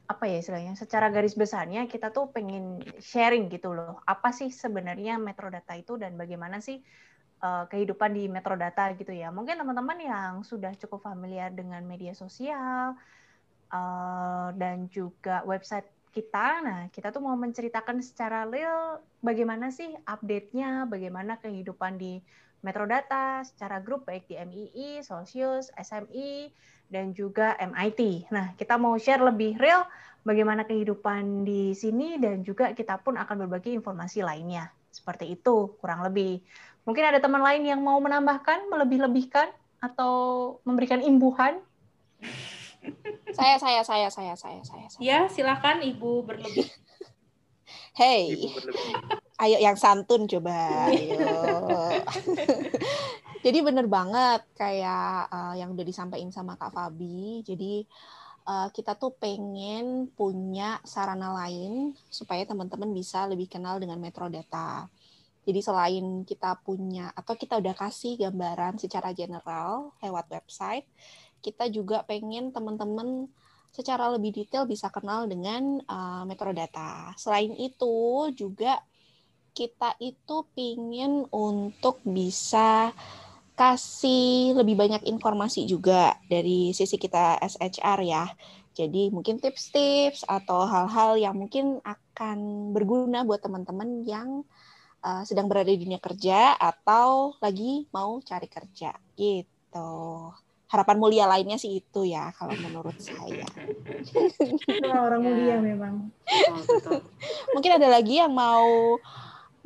apa 0.07 0.25
ya 0.31 0.39
istilahnya? 0.39 0.79
Secara 0.79 1.11
garis 1.11 1.35
besarnya 1.35 1.91
kita 1.91 2.15
tuh 2.15 2.31
pengen 2.31 2.83
sharing 3.03 3.51
gitu 3.51 3.75
loh. 3.75 4.03
Apa 4.07 4.31
sih 4.31 4.49
sebenarnya 4.55 5.19
metrodata 5.19 5.75
itu 5.75 5.99
dan 5.99 6.15
bagaimana 6.15 6.63
sih 6.63 6.79
eh, 7.43 7.65
kehidupan 7.71 8.15
di 8.15 8.31
metrodata 8.31 8.95
gitu 8.95 9.11
ya? 9.11 9.35
Mungkin 9.35 9.59
teman-teman 9.59 9.99
yang 9.99 10.33
sudah 10.47 10.73
cukup 10.79 11.03
familiar 11.05 11.51
dengan 11.51 11.83
media 11.83 12.15
sosial 12.15 12.95
eh, 13.71 14.49
dan 14.55 14.87
juga 14.89 15.43
website 15.43 15.91
kita, 16.17 16.47
nah 16.65 16.81
kita 16.89 17.13
tuh 17.13 17.21
mau 17.21 17.37
menceritakan 17.37 18.01
secara 18.01 18.49
real 18.49 19.05
bagaimana 19.21 19.69
sih 19.69 19.93
update-nya, 20.09 20.89
bagaimana 20.89 21.37
kehidupan 21.37 22.01
di 22.01 22.25
Metrodata 22.65 23.45
secara 23.45 23.81
grup 23.81 24.09
baik 24.09 24.29
di 24.31 24.37
MII, 24.37 25.05
Solsius, 25.05 25.69
SMI, 25.77 26.51
dan 26.89 27.13
juga 27.13 27.59
MIT. 27.59 28.31
Nah, 28.33 28.55
kita 28.57 28.81
mau 28.81 28.97
share 28.97 29.23
lebih 29.23 29.59
real 29.61 29.85
bagaimana 30.27 30.65
kehidupan 30.65 31.47
di 31.47 31.77
sini 31.77 32.19
dan 32.19 32.43
juga 32.43 32.73
kita 32.73 32.99
pun 33.03 33.19
akan 33.19 33.47
berbagi 33.47 33.77
informasi 33.77 34.25
lainnya. 34.25 34.73
Seperti 34.91 35.37
itu, 35.37 35.77
kurang 35.79 36.03
lebih. 36.03 36.41
Mungkin 36.89 37.05
ada 37.05 37.19
teman 37.19 37.43
lain 37.43 37.67
yang 37.67 37.83
mau 37.83 37.99
menambahkan, 37.99 38.71
melebih-lebihkan, 38.71 39.51
atau 39.81 40.15
memberikan 40.65 41.05
imbuhan? 41.05 41.61
Saya, 43.35 43.59
saya, 43.61 43.83
saya, 43.83 44.09
saya, 44.09 44.35
saya, 44.39 44.63
saya. 44.63 44.87
saya. 44.89 45.03
Ya, 45.03 45.19
silakan 45.29 45.83
Ibu 45.85 46.25
berlebih. 46.25 46.71
Hey, 47.99 48.37
Ibu 48.37 48.49
berlebih. 48.55 49.25
Ayo 49.37 49.57
yang 49.61 49.77
santun 49.77 50.25
coba. 50.25 50.89
Ayo. 50.89 51.19
Jadi 53.45 53.59
bener 53.63 53.87
banget 53.87 54.43
kayak 54.59 55.31
eh, 55.31 55.55
yang 55.63 55.77
udah 55.77 55.87
disampaikan 55.87 56.33
sama 56.33 56.59
Kak 56.59 56.73
Fabi. 56.73 57.45
Jadi 57.47 57.85
eh, 58.49 58.69
kita 58.73 58.97
tuh 58.97 59.15
pengen 59.15 60.11
punya 60.17 60.81
sarana 60.83 61.31
lain 61.45 61.95
supaya 62.09 62.43
teman-teman 62.49 62.91
bisa 62.91 63.29
lebih 63.29 63.47
kenal 63.47 63.77
dengan 63.79 64.01
Metrodata. 64.01 64.89
Jadi 65.47 65.61
selain 65.63 66.27
kita 66.27 66.59
punya 66.59 67.15
atau 67.15 67.39
kita 67.39 67.63
udah 67.63 67.71
kasih 67.79 68.19
gambaran 68.19 68.83
secara 68.83 69.15
general 69.15 69.95
lewat 70.03 70.27
website, 70.27 70.91
kita 71.39 71.71
juga 71.71 72.03
pengen 72.03 72.51
teman-teman 72.51 73.31
secara 73.71 74.11
lebih 74.11 74.35
detail 74.35 74.67
bisa 74.67 74.91
kenal 74.91 75.31
dengan 75.31 75.79
uh, 75.87 76.27
Metrodata. 76.27 77.15
Selain 77.15 77.55
itu 77.55 78.27
juga 78.35 78.83
kita 79.57 79.97
itu 80.05 80.45
pingin 80.53 81.25
untuk 81.33 82.05
bisa 82.05 82.93
kasih 83.57 84.53
lebih 84.53 84.77
banyak 84.77 85.09
informasi 85.09 85.65
juga 85.65 86.13
dari 86.29 86.77
sisi 86.77 87.01
kita 87.01 87.41
SHR 87.41 88.05
ya. 88.05 88.29
Jadi 88.77 89.09
mungkin 89.09 89.41
tips-tips 89.41 90.29
atau 90.29 90.69
hal-hal 90.69 91.17
yang 91.17 91.33
mungkin 91.33 91.81
akan 91.81 92.71
berguna 92.77 93.25
buat 93.25 93.41
teman-teman 93.41 94.05
yang 94.05 94.45
uh, 95.01 95.25
sedang 95.25 95.49
berada 95.49 95.73
di 95.73 95.81
dunia 95.81 95.97
kerja 95.97 96.53
atau 96.61 97.33
lagi 97.41 97.89
mau 97.97 98.21
cari 98.21 98.45
kerja 98.45 98.93
gitu. 99.17 100.29
Harapan 100.69 101.01
mulia 101.01 101.25
lainnya 101.25 101.57
sih 101.57 101.81
itu 101.81 102.05
ya 102.05 102.29
kalau 102.37 102.53
menurut 102.61 103.01
saya. 103.01 103.49
Orang-orang 104.85 105.21
Ya. 105.25 105.27
mulia 105.33 105.57
memang. 105.65 105.95
Oh, 106.53 106.61
betul. 106.61 107.01
Mungkin 107.57 107.73
ada 107.81 107.89
lagi 107.89 108.21
yang 108.21 108.37
mau 108.37 109.01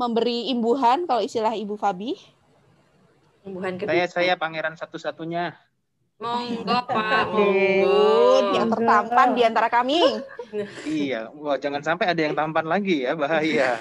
memberi 0.00 0.48
imbuhan 0.48 1.04
kalau 1.04 1.20
istilah 1.20 1.52
Ibu 1.52 1.76
Fabi. 1.76 2.16
Imbuhan 3.44 3.76
kedua. 3.76 3.92
Saya 3.92 4.06
saya 4.08 4.34
pangeran 4.40 4.72
satu-satunya. 4.80 5.52
Monggo 6.20 6.78
Pak, 6.84 7.32
monggo. 7.32 8.52
yang 8.52 8.68
tertampan 8.68 9.28
di 9.32 9.40
antara 9.40 9.72
kami. 9.72 10.00
Iya, 10.84 11.32
wah 11.32 11.56
jangan 11.56 11.80
sampai 11.80 12.12
ada 12.12 12.20
yang 12.20 12.36
tampan 12.36 12.68
lagi 12.68 13.08
ya, 13.08 13.16
bahaya. 13.16 13.80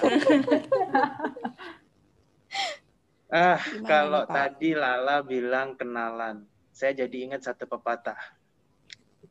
ah, 3.28 3.60
Gimana 3.60 3.84
kalau 3.84 4.22
Pak? 4.24 4.32
tadi 4.32 4.72
Lala 4.72 5.20
bilang 5.20 5.76
kenalan, 5.76 6.48
saya 6.72 6.96
jadi 7.04 7.28
ingat 7.28 7.44
satu 7.44 7.68
pepatah. 7.68 8.16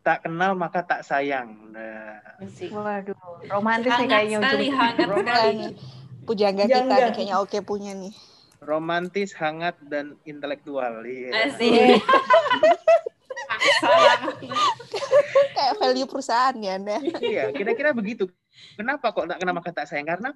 Tak 0.05 0.29
kenal 0.29 0.53
maka 0.53 0.85
tak 0.85 1.01
sayang. 1.01 1.73
Nah. 1.73 2.21
Waduh, 2.45 3.17
romantis 3.49 3.89
nih 3.89 4.05
kayaknya 4.05 4.37
sekali, 4.37 4.67
hangat 4.69 5.09
sekali. 5.09 5.65
Pujangga 6.29 6.69
kita 6.69 6.85
Jangga. 6.85 7.09
nih 7.09 7.13
kayaknya 7.17 7.35
oke 7.41 7.57
punya 7.65 7.97
nih. 7.97 8.13
romantis, 8.59 9.31
hangat 9.39 9.79
dan 9.87 10.19
intelektual. 10.27 11.01
Iya. 11.07 11.31
Asik. 11.47 12.03
Kayak 15.55 15.73
value 15.79 16.07
perusahaan 16.07 16.55
ya, 16.59 16.75
Anda. 16.75 16.99
Iya, 17.23 17.55
kira-kira 17.55 17.95
begitu. 17.95 18.27
Kenapa 18.75 19.15
kok 19.15 19.31
tak 19.31 19.39
kenal 19.39 19.55
maka 19.55 19.71
tak 19.71 19.87
sayang? 19.87 20.07
Karena 20.07 20.35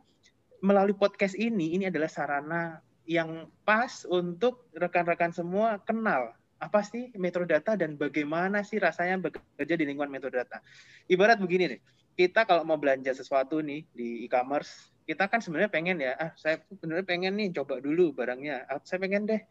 melalui 0.63 0.95
podcast 0.95 1.35
ini, 1.35 1.75
ini 1.75 1.91
adalah 1.91 2.07
sarana 2.07 2.79
yang 3.03 3.51
pas 3.67 4.07
untuk 4.07 4.71
rekan-rekan 4.71 5.35
semua 5.35 5.75
kenal 5.83 6.31
apa 6.63 6.79
sih 6.79 7.12
metrodata 7.19 7.75
dan 7.75 8.00
bagaimana 8.00 8.63
sih 8.63 8.79
rasanya 8.79 9.19
bekerja 9.19 9.75
di 9.75 9.83
lingkungan 9.83 10.07
metrodata. 10.07 10.63
Ibarat 11.12 11.43
begini 11.43 11.75
nih, 11.75 11.81
kita 12.15 12.47
kalau 12.47 12.63
mau 12.63 12.79
belanja 12.79 13.12
sesuatu 13.12 13.59
nih 13.59 13.83
di 13.91 14.23
e-commerce, 14.23 14.92
kita 15.03 15.27
kan 15.27 15.39
sebenarnya 15.43 15.72
pengen 15.72 15.98
ya, 16.00 16.15
ah 16.15 16.31
saya 16.39 16.63
sebenarnya 16.67 17.05
pengen 17.05 17.33
nih 17.36 17.51
coba 17.55 17.79
dulu 17.83 18.15
barangnya, 18.15 18.67
ah, 18.67 18.79
saya 18.83 19.03
pengen 19.03 19.27
deh 19.27 19.41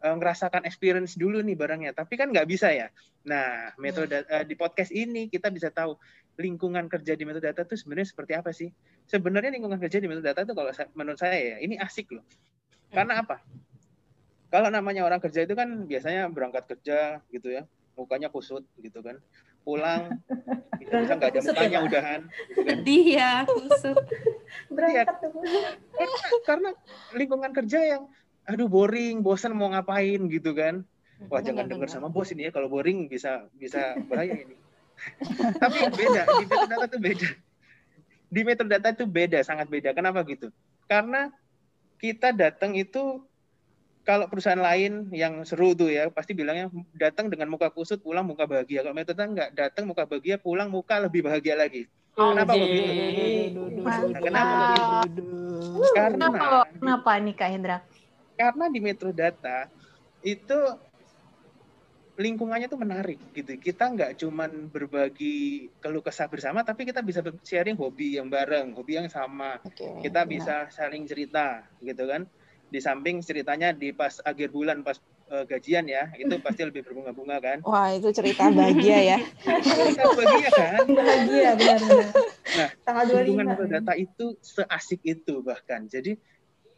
eh, 0.00 0.14
ngerasakan 0.16 0.64
experience 0.64 1.18
dulu 1.18 1.42
nih 1.42 1.58
barangnya, 1.58 1.90
tapi 1.92 2.14
kan 2.14 2.30
nggak 2.30 2.46
bisa 2.46 2.70
ya. 2.70 2.88
Nah, 3.26 3.74
metode 3.76 4.24
eh, 4.24 4.44
di 4.46 4.54
podcast 4.54 4.94
ini 4.94 5.28
kita 5.28 5.50
bisa 5.52 5.68
tahu 5.68 5.98
lingkungan 6.40 6.88
kerja 6.88 7.12
di 7.18 7.24
metodata 7.28 7.66
itu 7.66 7.76
sebenarnya 7.76 8.08
seperti 8.08 8.32
apa 8.32 8.50
sih? 8.54 8.70
Sebenarnya 9.04 9.52
lingkungan 9.52 9.76
kerja 9.76 9.98
di 10.00 10.08
metodata 10.08 10.46
itu 10.46 10.54
kalau 10.56 10.72
saya- 10.72 10.92
menurut 10.96 11.20
saya 11.20 11.36
ya 11.36 11.56
ini 11.60 11.76
asik 11.76 12.16
loh. 12.16 12.24
Karena 12.90 13.20
apa? 13.20 13.44
Kalau 14.50 14.66
namanya 14.66 15.06
orang 15.06 15.22
kerja 15.22 15.46
itu 15.46 15.54
kan 15.54 15.86
biasanya 15.86 16.26
berangkat 16.26 16.66
kerja 16.74 17.22
gitu 17.30 17.54
ya, 17.54 17.62
mukanya 18.00 18.32
kusut 18.32 18.64
gitu 18.80 19.04
kan. 19.04 19.20
Pulang 19.60 20.16
bisa 20.80 21.12
nggak 21.12 21.36
ada 21.36 21.40
ya, 21.44 21.44
mukanya 21.44 21.78
Pak? 21.78 21.88
udahan 21.92 22.20
gitu 22.24 22.60
kan. 22.64 22.76
Sedih 22.80 23.04
ya, 23.12 23.32
kusut. 23.44 24.04
Berangkat 24.72 25.06
tuh. 25.20 25.30
Karena, 25.92 26.18
karena 26.48 26.70
lingkungan 27.12 27.52
kerja 27.52 27.78
yang 27.84 28.02
aduh 28.48 28.66
boring, 28.72 29.20
bosan 29.20 29.52
mau 29.52 29.68
ngapain 29.68 30.24
gitu 30.32 30.56
kan. 30.56 30.80
Wah, 31.28 31.44
jangan 31.44 31.68
dengar 31.68 31.92
sama 31.92 32.08
bos 32.08 32.32
ini 32.32 32.48
ya 32.48 32.50
kalau 32.50 32.72
boring 32.72 33.04
bisa 33.04 33.44
bisa 33.60 33.92
bahaya 34.08 34.40
ini. 34.40 34.56
Tapi 35.60 35.78
beda, 35.92 36.22
di 36.24 36.44
metodata 36.48 36.84
itu 36.88 36.98
beda. 36.98 37.28
Di 38.30 38.40
metodata 38.40 38.88
itu 38.96 39.04
beda, 39.04 39.38
sangat 39.44 39.68
beda. 39.68 39.92
Kenapa 39.92 40.24
gitu? 40.24 40.48
Karena 40.88 41.28
kita 42.00 42.32
datang 42.32 42.72
itu 42.72 43.20
kalau 44.02 44.26
perusahaan 44.26 44.58
lain 44.58 45.12
yang 45.12 45.44
seru 45.44 45.76
tuh 45.76 45.92
ya 45.92 46.08
pasti 46.08 46.32
bilangnya 46.32 46.72
datang 46.96 47.28
dengan 47.28 47.52
muka 47.52 47.68
kusut 47.70 48.00
pulang 48.00 48.24
muka 48.24 48.48
bahagia 48.48 48.80
kalau 48.84 48.96
metode 48.96 49.20
enggak 49.20 49.50
datang 49.52 49.84
muka 49.84 50.08
bahagia 50.08 50.40
pulang 50.40 50.72
muka 50.72 50.98
lebih 50.98 51.24
bahagia 51.24 51.56
lagi 51.56 51.84
Kenapa 52.10 52.52
Oke. 52.52 52.68
begitu? 52.68 53.70
Mantap. 53.80 54.20
Kenapa 54.20 54.56
karena 55.94 56.26
Kenapa, 56.28 56.58
kenapa 56.76 57.12
nih 57.22 57.34
Kak 57.38 57.48
Hendra? 57.48 57.78
karena 58.40 58.72
di 58.72 58.80
metrodata 58.80 59.68
itu 60.24 60.58
lingkungannya 62.20 62.68
tuh 62.68 62.80
menarik 62.80 63.20
gitu. 63.32 63.56
Kita 63.56 63.92
nggak 63.92 64.20
cuman 64.20 64.68
berbagi 64.68 65.68
keluh 65.80 66.04
kesah 66.04 66.28
bersama, 66.28 66.60
tapi 66.64 66.84
kita 66.88 67.00
bisa 67.00 67.24
sharing 67.44 67.76
hobi 67.76 68.16
yang 68.20 68.28
bareng, 68.28 68.76
hobi 68.76 69.00
yang 69.00 69.08
sama. 69.08 69.60
Oke, 69.64 70.04
kita 70.04 70.24
benar. 70.24 70.28
bisa 70.28 70.56
saling 70.72 71.04
cerita 71.08 71.64
gitu 71.80 72.04
kan. 72.04 72.28
Di 72.70 72.78
samping 72.78 73.18
ceritanya 73.20 73.74
di 73.74 73.90
pas 73.90 74.22
akhir 74.22 74.54
bulan 74.54 74.86
pas 74.86 74.96
eh, 75.30 75.44
gajian 75.44 75.84
ya, 75.90 76.08
itu 76.14 76.38
pasti 76.38 76.62
lebih 76.62 76.86
berbunga-bunga 76.86 77.36
kan. 77.42 77.58
Wah, 77.68 77.90
itu 77.90 78.14
cerita 78.14 78.46
bahagia 78.48 79.18
ya. 79.18 79.18
Kita 79.42 80.04
bahagia 80.14 80.50
kan. 80.54 80.82
Bahagia 80.86 81.50
benar-benar. 81.58 82.06
Nah, 82.50 82.68
Tanggal 82.86 83.04
25. 83.10 83.26
lingkungan 83.26 83.68
data 83.70 83.92
itu 83.98 84.26
seasik 84.38 85.02
itu 85.02 85.42
bahkan. 85.42 85.90
Jadi 85.90 86.14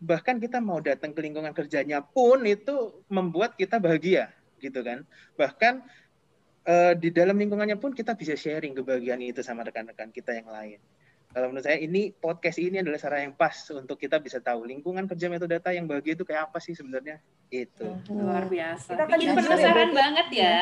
bahkan 0.03 0.43
kita 0.43 0.59
mau 0.59 0.83
datang 0.83 1.15
ke 1.15 1.21
lingkungan 1.23 1.55
kerjanya 1.55 2.03
pun 2.03 2.43
itu 2.43 3.05
membuat 3.07 3.55
kita 3.55 3.79
bahagia 3.79 4.35
gitu 4.59 4.83
kan. 4.83 5.07
Bahkan 5.39 5.75
eh, 6.67 6.93
di 6.99 7.15
dalam 7.15 7.39
lingkungannya 7.39 7.79
pun 7.79 7.95
kita 7.95 8.19
bisa 8.19 8.35
sharing 8.35 8.75
kebahagiaan 8.75 9.23
itu 9.23 9.45
sama 9.47 9.63
rekan-rekan 9.63 10.11
kita 10.11 10.35
yang 10.35 10.51
lain. 10.51 10.81
Kalau 11.33 11.49
menurut 11.49 11.65
saya 11.65 11.81
ini 11.81 12.13
podcast 12.13 12.61
ini 12.61 12.85
adalah 12.85 13.01
cara 13.01 13.25
yang 13.25 13.33
pas 13.33 13.57
untuk 13.73 13.97
kita 13.97 14.21
bisa 14.21 14.37
tahu 14.39 14.69
lingkungan 14.69 15.09
kerja 15.09 15.33
metodata 15.33 15.73
yang 15.73 15.89
bahagia 15.89 16.13
itu 16.13 16.29
kayak 16.29 16.53
apa 16.53 16.61
sih 16.61 16.77
sebenarnya. 16.77 17.25
Itu. 17.49 17.89
Luar 18.13 18.45
biasa. 18.45 18.93
Kita 18.93 19.05
Bikin 19.09 19.29
ya, 19.29 19.35
penasaran 19.41 19.73
berarti. 19.89 19.97
banget 19.97 20.29
ya. 20.33 20.57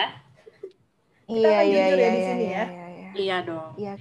Iya, 1.31 1.59
iya, 1.63 1.63
ya 1.63 1.63
iya, 1.63 1.87
di 1.87 1.99
iya, 1.99 2.11
sini 2.27 2.45
iya, 2.47 2.51
ya. 2.51 2.65
iya, 2.67 2.87
iya. 2.87 3.09
Iya 3.15 3.37
dong. 3.43 3.71
Iya. 3.79 3.95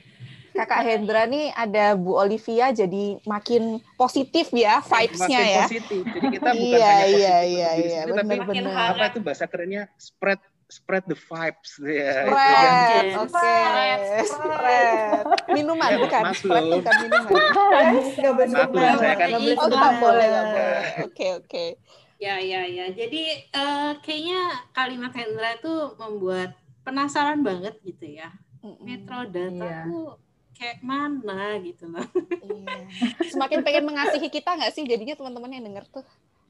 Kakak 0.49 0.81
Hendra 0.81 1.23
nih 1.29 1.53
ada 1.53 1.93
Bu 1.93 2.17
Olivia 2.17 2.73
jadi 2.73 3.21
makin 3.23 3.79
positif 3.95 4.49
ya 4.51 4.81
vibes-nya 4.81 5.39
Makin 5.39 5.53
ya. 5.53 5.61
positif. 5.65 6.03
Jadi 6.09 6.27
kita 6.35 6.49
bukan 6.51 6.65
Iya, 6.69 6.89
hanya 6.89 7.05
positif 7.05 7.21
iya, 7.21 7.37
untuk 7.37 7.49
iya, 7.49 7.69
diri 7.69 7.81
iya, 7.85 8.01
sendiri, 8.01 8.17
tapi 8.17 8.33
Makin 8.41 8.65
hangat. 8.67 8.93
apa 8.93 9.03
itu 9.07 9.19
bahasa 9.21 9.45
kerennya 9.45 9.83
spread 9.95 10.39
spread 10.69 11.03
the 11.05 11.17
vibes 11.17 11.71
ya. 11.81 12.13
Spread, 12.23 13.05
oke. 13.17 13.57
Spread. 14.23 15.25
Minuman 15.49 15.89
Ya, 15.89 15.97
bukan? 15.97 16.21
maklum. 16.23 16.37
Spread 16.37 16.65
bukan 16.71 16.93
minuman. 17.01 17.31
Nggak 18.15 18.33
Maklum, 18.47 18.93
saya 18.95 19.15
kan- 19.15 19.29
nggak 19.29 19.41
boleh 19.41 19.57
Oh, 19.57 19.67
nggak 19.67 19.93
boleh, 19.99 20.25
nggak 20.25 20.45
boleh. 20.47 20.81
Oke, 21.03 21.27
oke. 21.35 21.65
Ya, 22.17 22.35
ya, 22.37 22.61
ya. 22.63 22.85
Jadi 22.91 23.21
eh, 23.41 23.91
kayaknya 23.99 24.41
kalimat 24.69 25.11
Hendra 25.11 25.55
itu 25.55 25.73
membuat 25.97 26.53
penasaran 26.81 27.41
banget 27.41 27.79
gitu 27.81 28.05
ya. 28.05 28.29
Metrodata 28.79 29.49
Iya. 29.55 29.87
tuh 29.87 30.19
kayak 30.53 30.83
mana 30.83 31.55
gitu 31.59 31.87
loh. 31.87 32.03
Iya. 32.43 32.77
Semakin 33.25 33.63
pengen 33.63 33.87
mengasihi 33.87 34.27
kita 34.27 34.51
nggak 34.51 34.69
sih? 34.69 34.83
Jadinya 34.83 35.15
teman-teman 35.15 35.49
yang 35.49 35.65
denger 35.65 35.85
tuh 35.89 36.03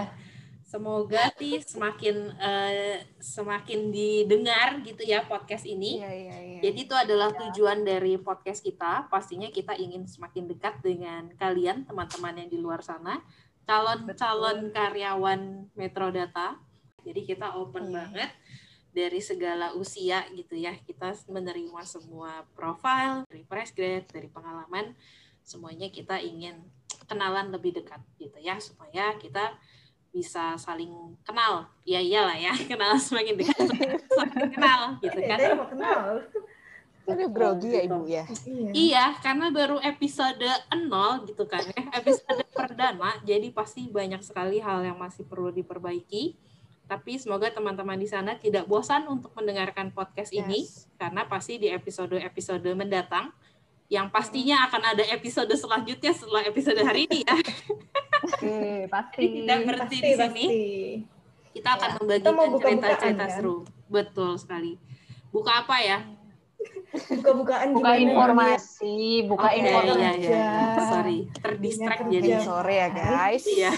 Semoga 0.62 1.22
sih 1.34 1.58
semakin 1.66 2.16
eh, 2.38 3.02
semakin 3.18 3.90
didengar 3.90 4.78
gitu 4.82 5.02
ya 5.02 5.26
podcast 5.26 5.66
ini. 5.66 5.98
Iya, 5.98 6.10
iya, 6.14 6.36
iya. 6.38 6.60
Jadi 6.62 6.78
itu 6.86 6.94
adalah 6.94 7.34
tujuan 7.34 7.82
dari 7.82 8.14
podcast 8.18 8.62
kita. 8.62 9.10
Pastinya 9.10 9.50
kita 9.50 9.74
ingin 9.74 10.06
semakin 10.06 10.46
dekat 10.46 10.78
dengan 10.78 11.26
kalian 11.34 11.82
teman-teman 11.90 12.38
yang 12.38 12.46
di 12.46 12.58
luar 12.62 12.86
sana, 12.86 13.18
calon-calon 13.66 14.70
karyawan 14.70 15.66
Metrodata. 15.74 16.54
Jadi 17.02 17.26
kita 17.26 17.58
open 17.58 17.90
Iya. 17.90 17.94
banget 17.96 18.30
dari 18.90 19.22
segala 19.22 19.72
usia 19.74 20.26
gitu 20.34 20.58
ya. 20.58 20.74
Kita 20.74 21.14
menerima 21.30 21.82
semua 21.86 22.42
profil 22.54 23.26
dari 23.30 23.42
fresh 23.46 23.72
grade, 23.74 24.06
dari 24.10 24.28
pengalaman, 24.28 24.94
semuanya 25.42 25.88
kita 25.90 26.18
ingin 26.18 26.58
kenalan 27.10 27.50
lebih 27.50 27.74
dekat 27.82 27.98
gitu 28.22 28.38
ya 28.38 28.58
supaya 28.62 29.14
kita 29.18 29.54
bisa 30.10 30.58
saling 30.58 31.14
kenal. 31.22 31.70
Ya 31.86 32.02
iyalah 32.02 32.38
ya, 32.38 32.52
kenal 32.70 32.98
semakin 32.98 33.34
dekat 33.38 33.58
semakin 34.10 34.46
kenal 34.50 34.80
gitu 35.02 35.18
eh, 35.18 35.26
kan. 35.26 35.38
saya 35.38 35.54
mau 35.54 35.68
kenal. 35.70 36.02
Ini 37.10 37.26
grogi 37.26 37.70
ya 37.74 37.80
Ibu 37.90 38.06
ya. 38.06 38.24
Iya. 38.46 38.70
Iya, 38.70 39.04
karena 39.18 39.50
baru 39.50 39.82
episode 39.82 40.46
0 40.70 41.26
gitu 41.26 41.42
kan 41.50 41.64
ya, 41.66 41.82
episode 41.98 42.46
perdana, 42.54 43.18
jadi 43.26 43.50
pasti 43.50 43.90
banyak 43.90 44.22
sekali 44.22 44.62
hal 44.62 44.86
yang 44.86 44.94
masih 44.94 45.26
perlu 45.26 45.50
diperbaiki. 45.50 46.38
Tapi 46.90 47.14
semoga 47.14 47.46
teman-teman 47.46 47.94
di 47.94 48.10
sana 48.10 48.34
tidak 48.34 48.66
bosan 48.66 49.06
untuk 49.06 49.30
mendengarkan 49.32 49.94
podcast 49.94 50.34
ini, 50.34 50.66
Yes. 50.66 50.90
karena 50.98 51.22
pasti 51.24 51.54
di 51.54 51.70
episode-episode 51.70 52.66
mendatang, 52.74 53.30
yang 53.86 54.10
pastinya 54.10 54.66
akan 54.66 54.98
ada 54.98 55.04
episode 55.06 55.54
selanjutnya 55.54 56.10
setelah 56.10 56.42
episode 56.42 56.82
hari 56.82 57.06
ini 57.06 57.22
ya. 57.22 57.34
Oke, 58.26 58.58
pasti. 58.94 59.22
Jadi 59.22 59.38
tidak 59.46 59.58
berhenti 59.62 59.78
Pasti, 59.78 59.94
di 59.94 60.10
sini, 60.10 60.18
pasti. 60.18 60.50
kita 61.54 61.70
akan 61.78 61.90
mau 61.94 62.06
membagikan 62.50 62.58
cerita-cerita 62.58 63.24
kan? 63.24 63.30
seru. 63.38 63.56
Betul 63.86 64.32
sekali. 64.34 64.72
Buka 65.30 65.62
apa 65.62 65.76
ya? 65.78 65.98
Buka-bukaan 66.90 67.70
Buka 67.70 67.94
gimana? 67.94 68.02
informasi, 68.02 68.96
buka 69.30 69.46
Oke, 69.46 69.62
informasi. 69.62 69.94
iya, 69.94 69.94
iya, 69.94 70.10
iya. 70.10 70.14
kerja. 70.18 70.82
Sorry, 70.90 71.18
terdistract 71.30 72.02
Dunia 72.02 72.18
jadi. 72.18 72.32
Sore 72.42 72.74
ya 72.74 72.88
guys. 72.90 73.44
Iya. 73.46 73.72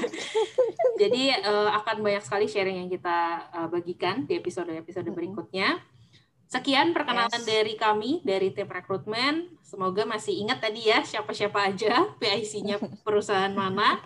Jadi 1.03 1.23
eh, 1.35 1.71
akan 1.73 1.97
banyak 2.01 2.23
sekali 2.23 2.47
sharing 2.47 2.85
yang 2.85 2.91
kita 2.91 3.19
eh, 3.53 3.69
bagikan 3.69 4.25
di 4.25 4.39
episode-episode 4.39 5.05
Mm-mm. 5.05 5.19
berikutnya. 5.19 5.81
Sekian 6.47 6.93
perkenalan 6.93 7.33
Yes. 7.33 7.49
dari 7.49 7.75
kami 7.77 8.21
dari 8.25 8.53
tim 8.53 8.69
rekrutmen. 8.69 9.57
Semoga 9.65 10.05
masih 10.05 10.37
ingat 10.37 10.61
tadi 10.61 10.85
ya 10.89 11.01
siapa-siapa 11.01 11.69
aja 11.69 12.07
PIC-nya 12.21 12.77
perusahaan 13.03 13.53
mana. 13.53 14.01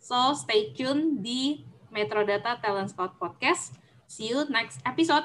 So 0.00 0.32
stay 0.32 0.72
tune 0.72 1.20
di 1.20 1.62
Metrodata 1.88 2.56
Talent 2.58 2.88
Scout 2.90 3.16
Podcast. 3.16 3.76
See 4.08 4.32
you 4.32 4.48
next 4.48 4.80
episode. 4.84 5.24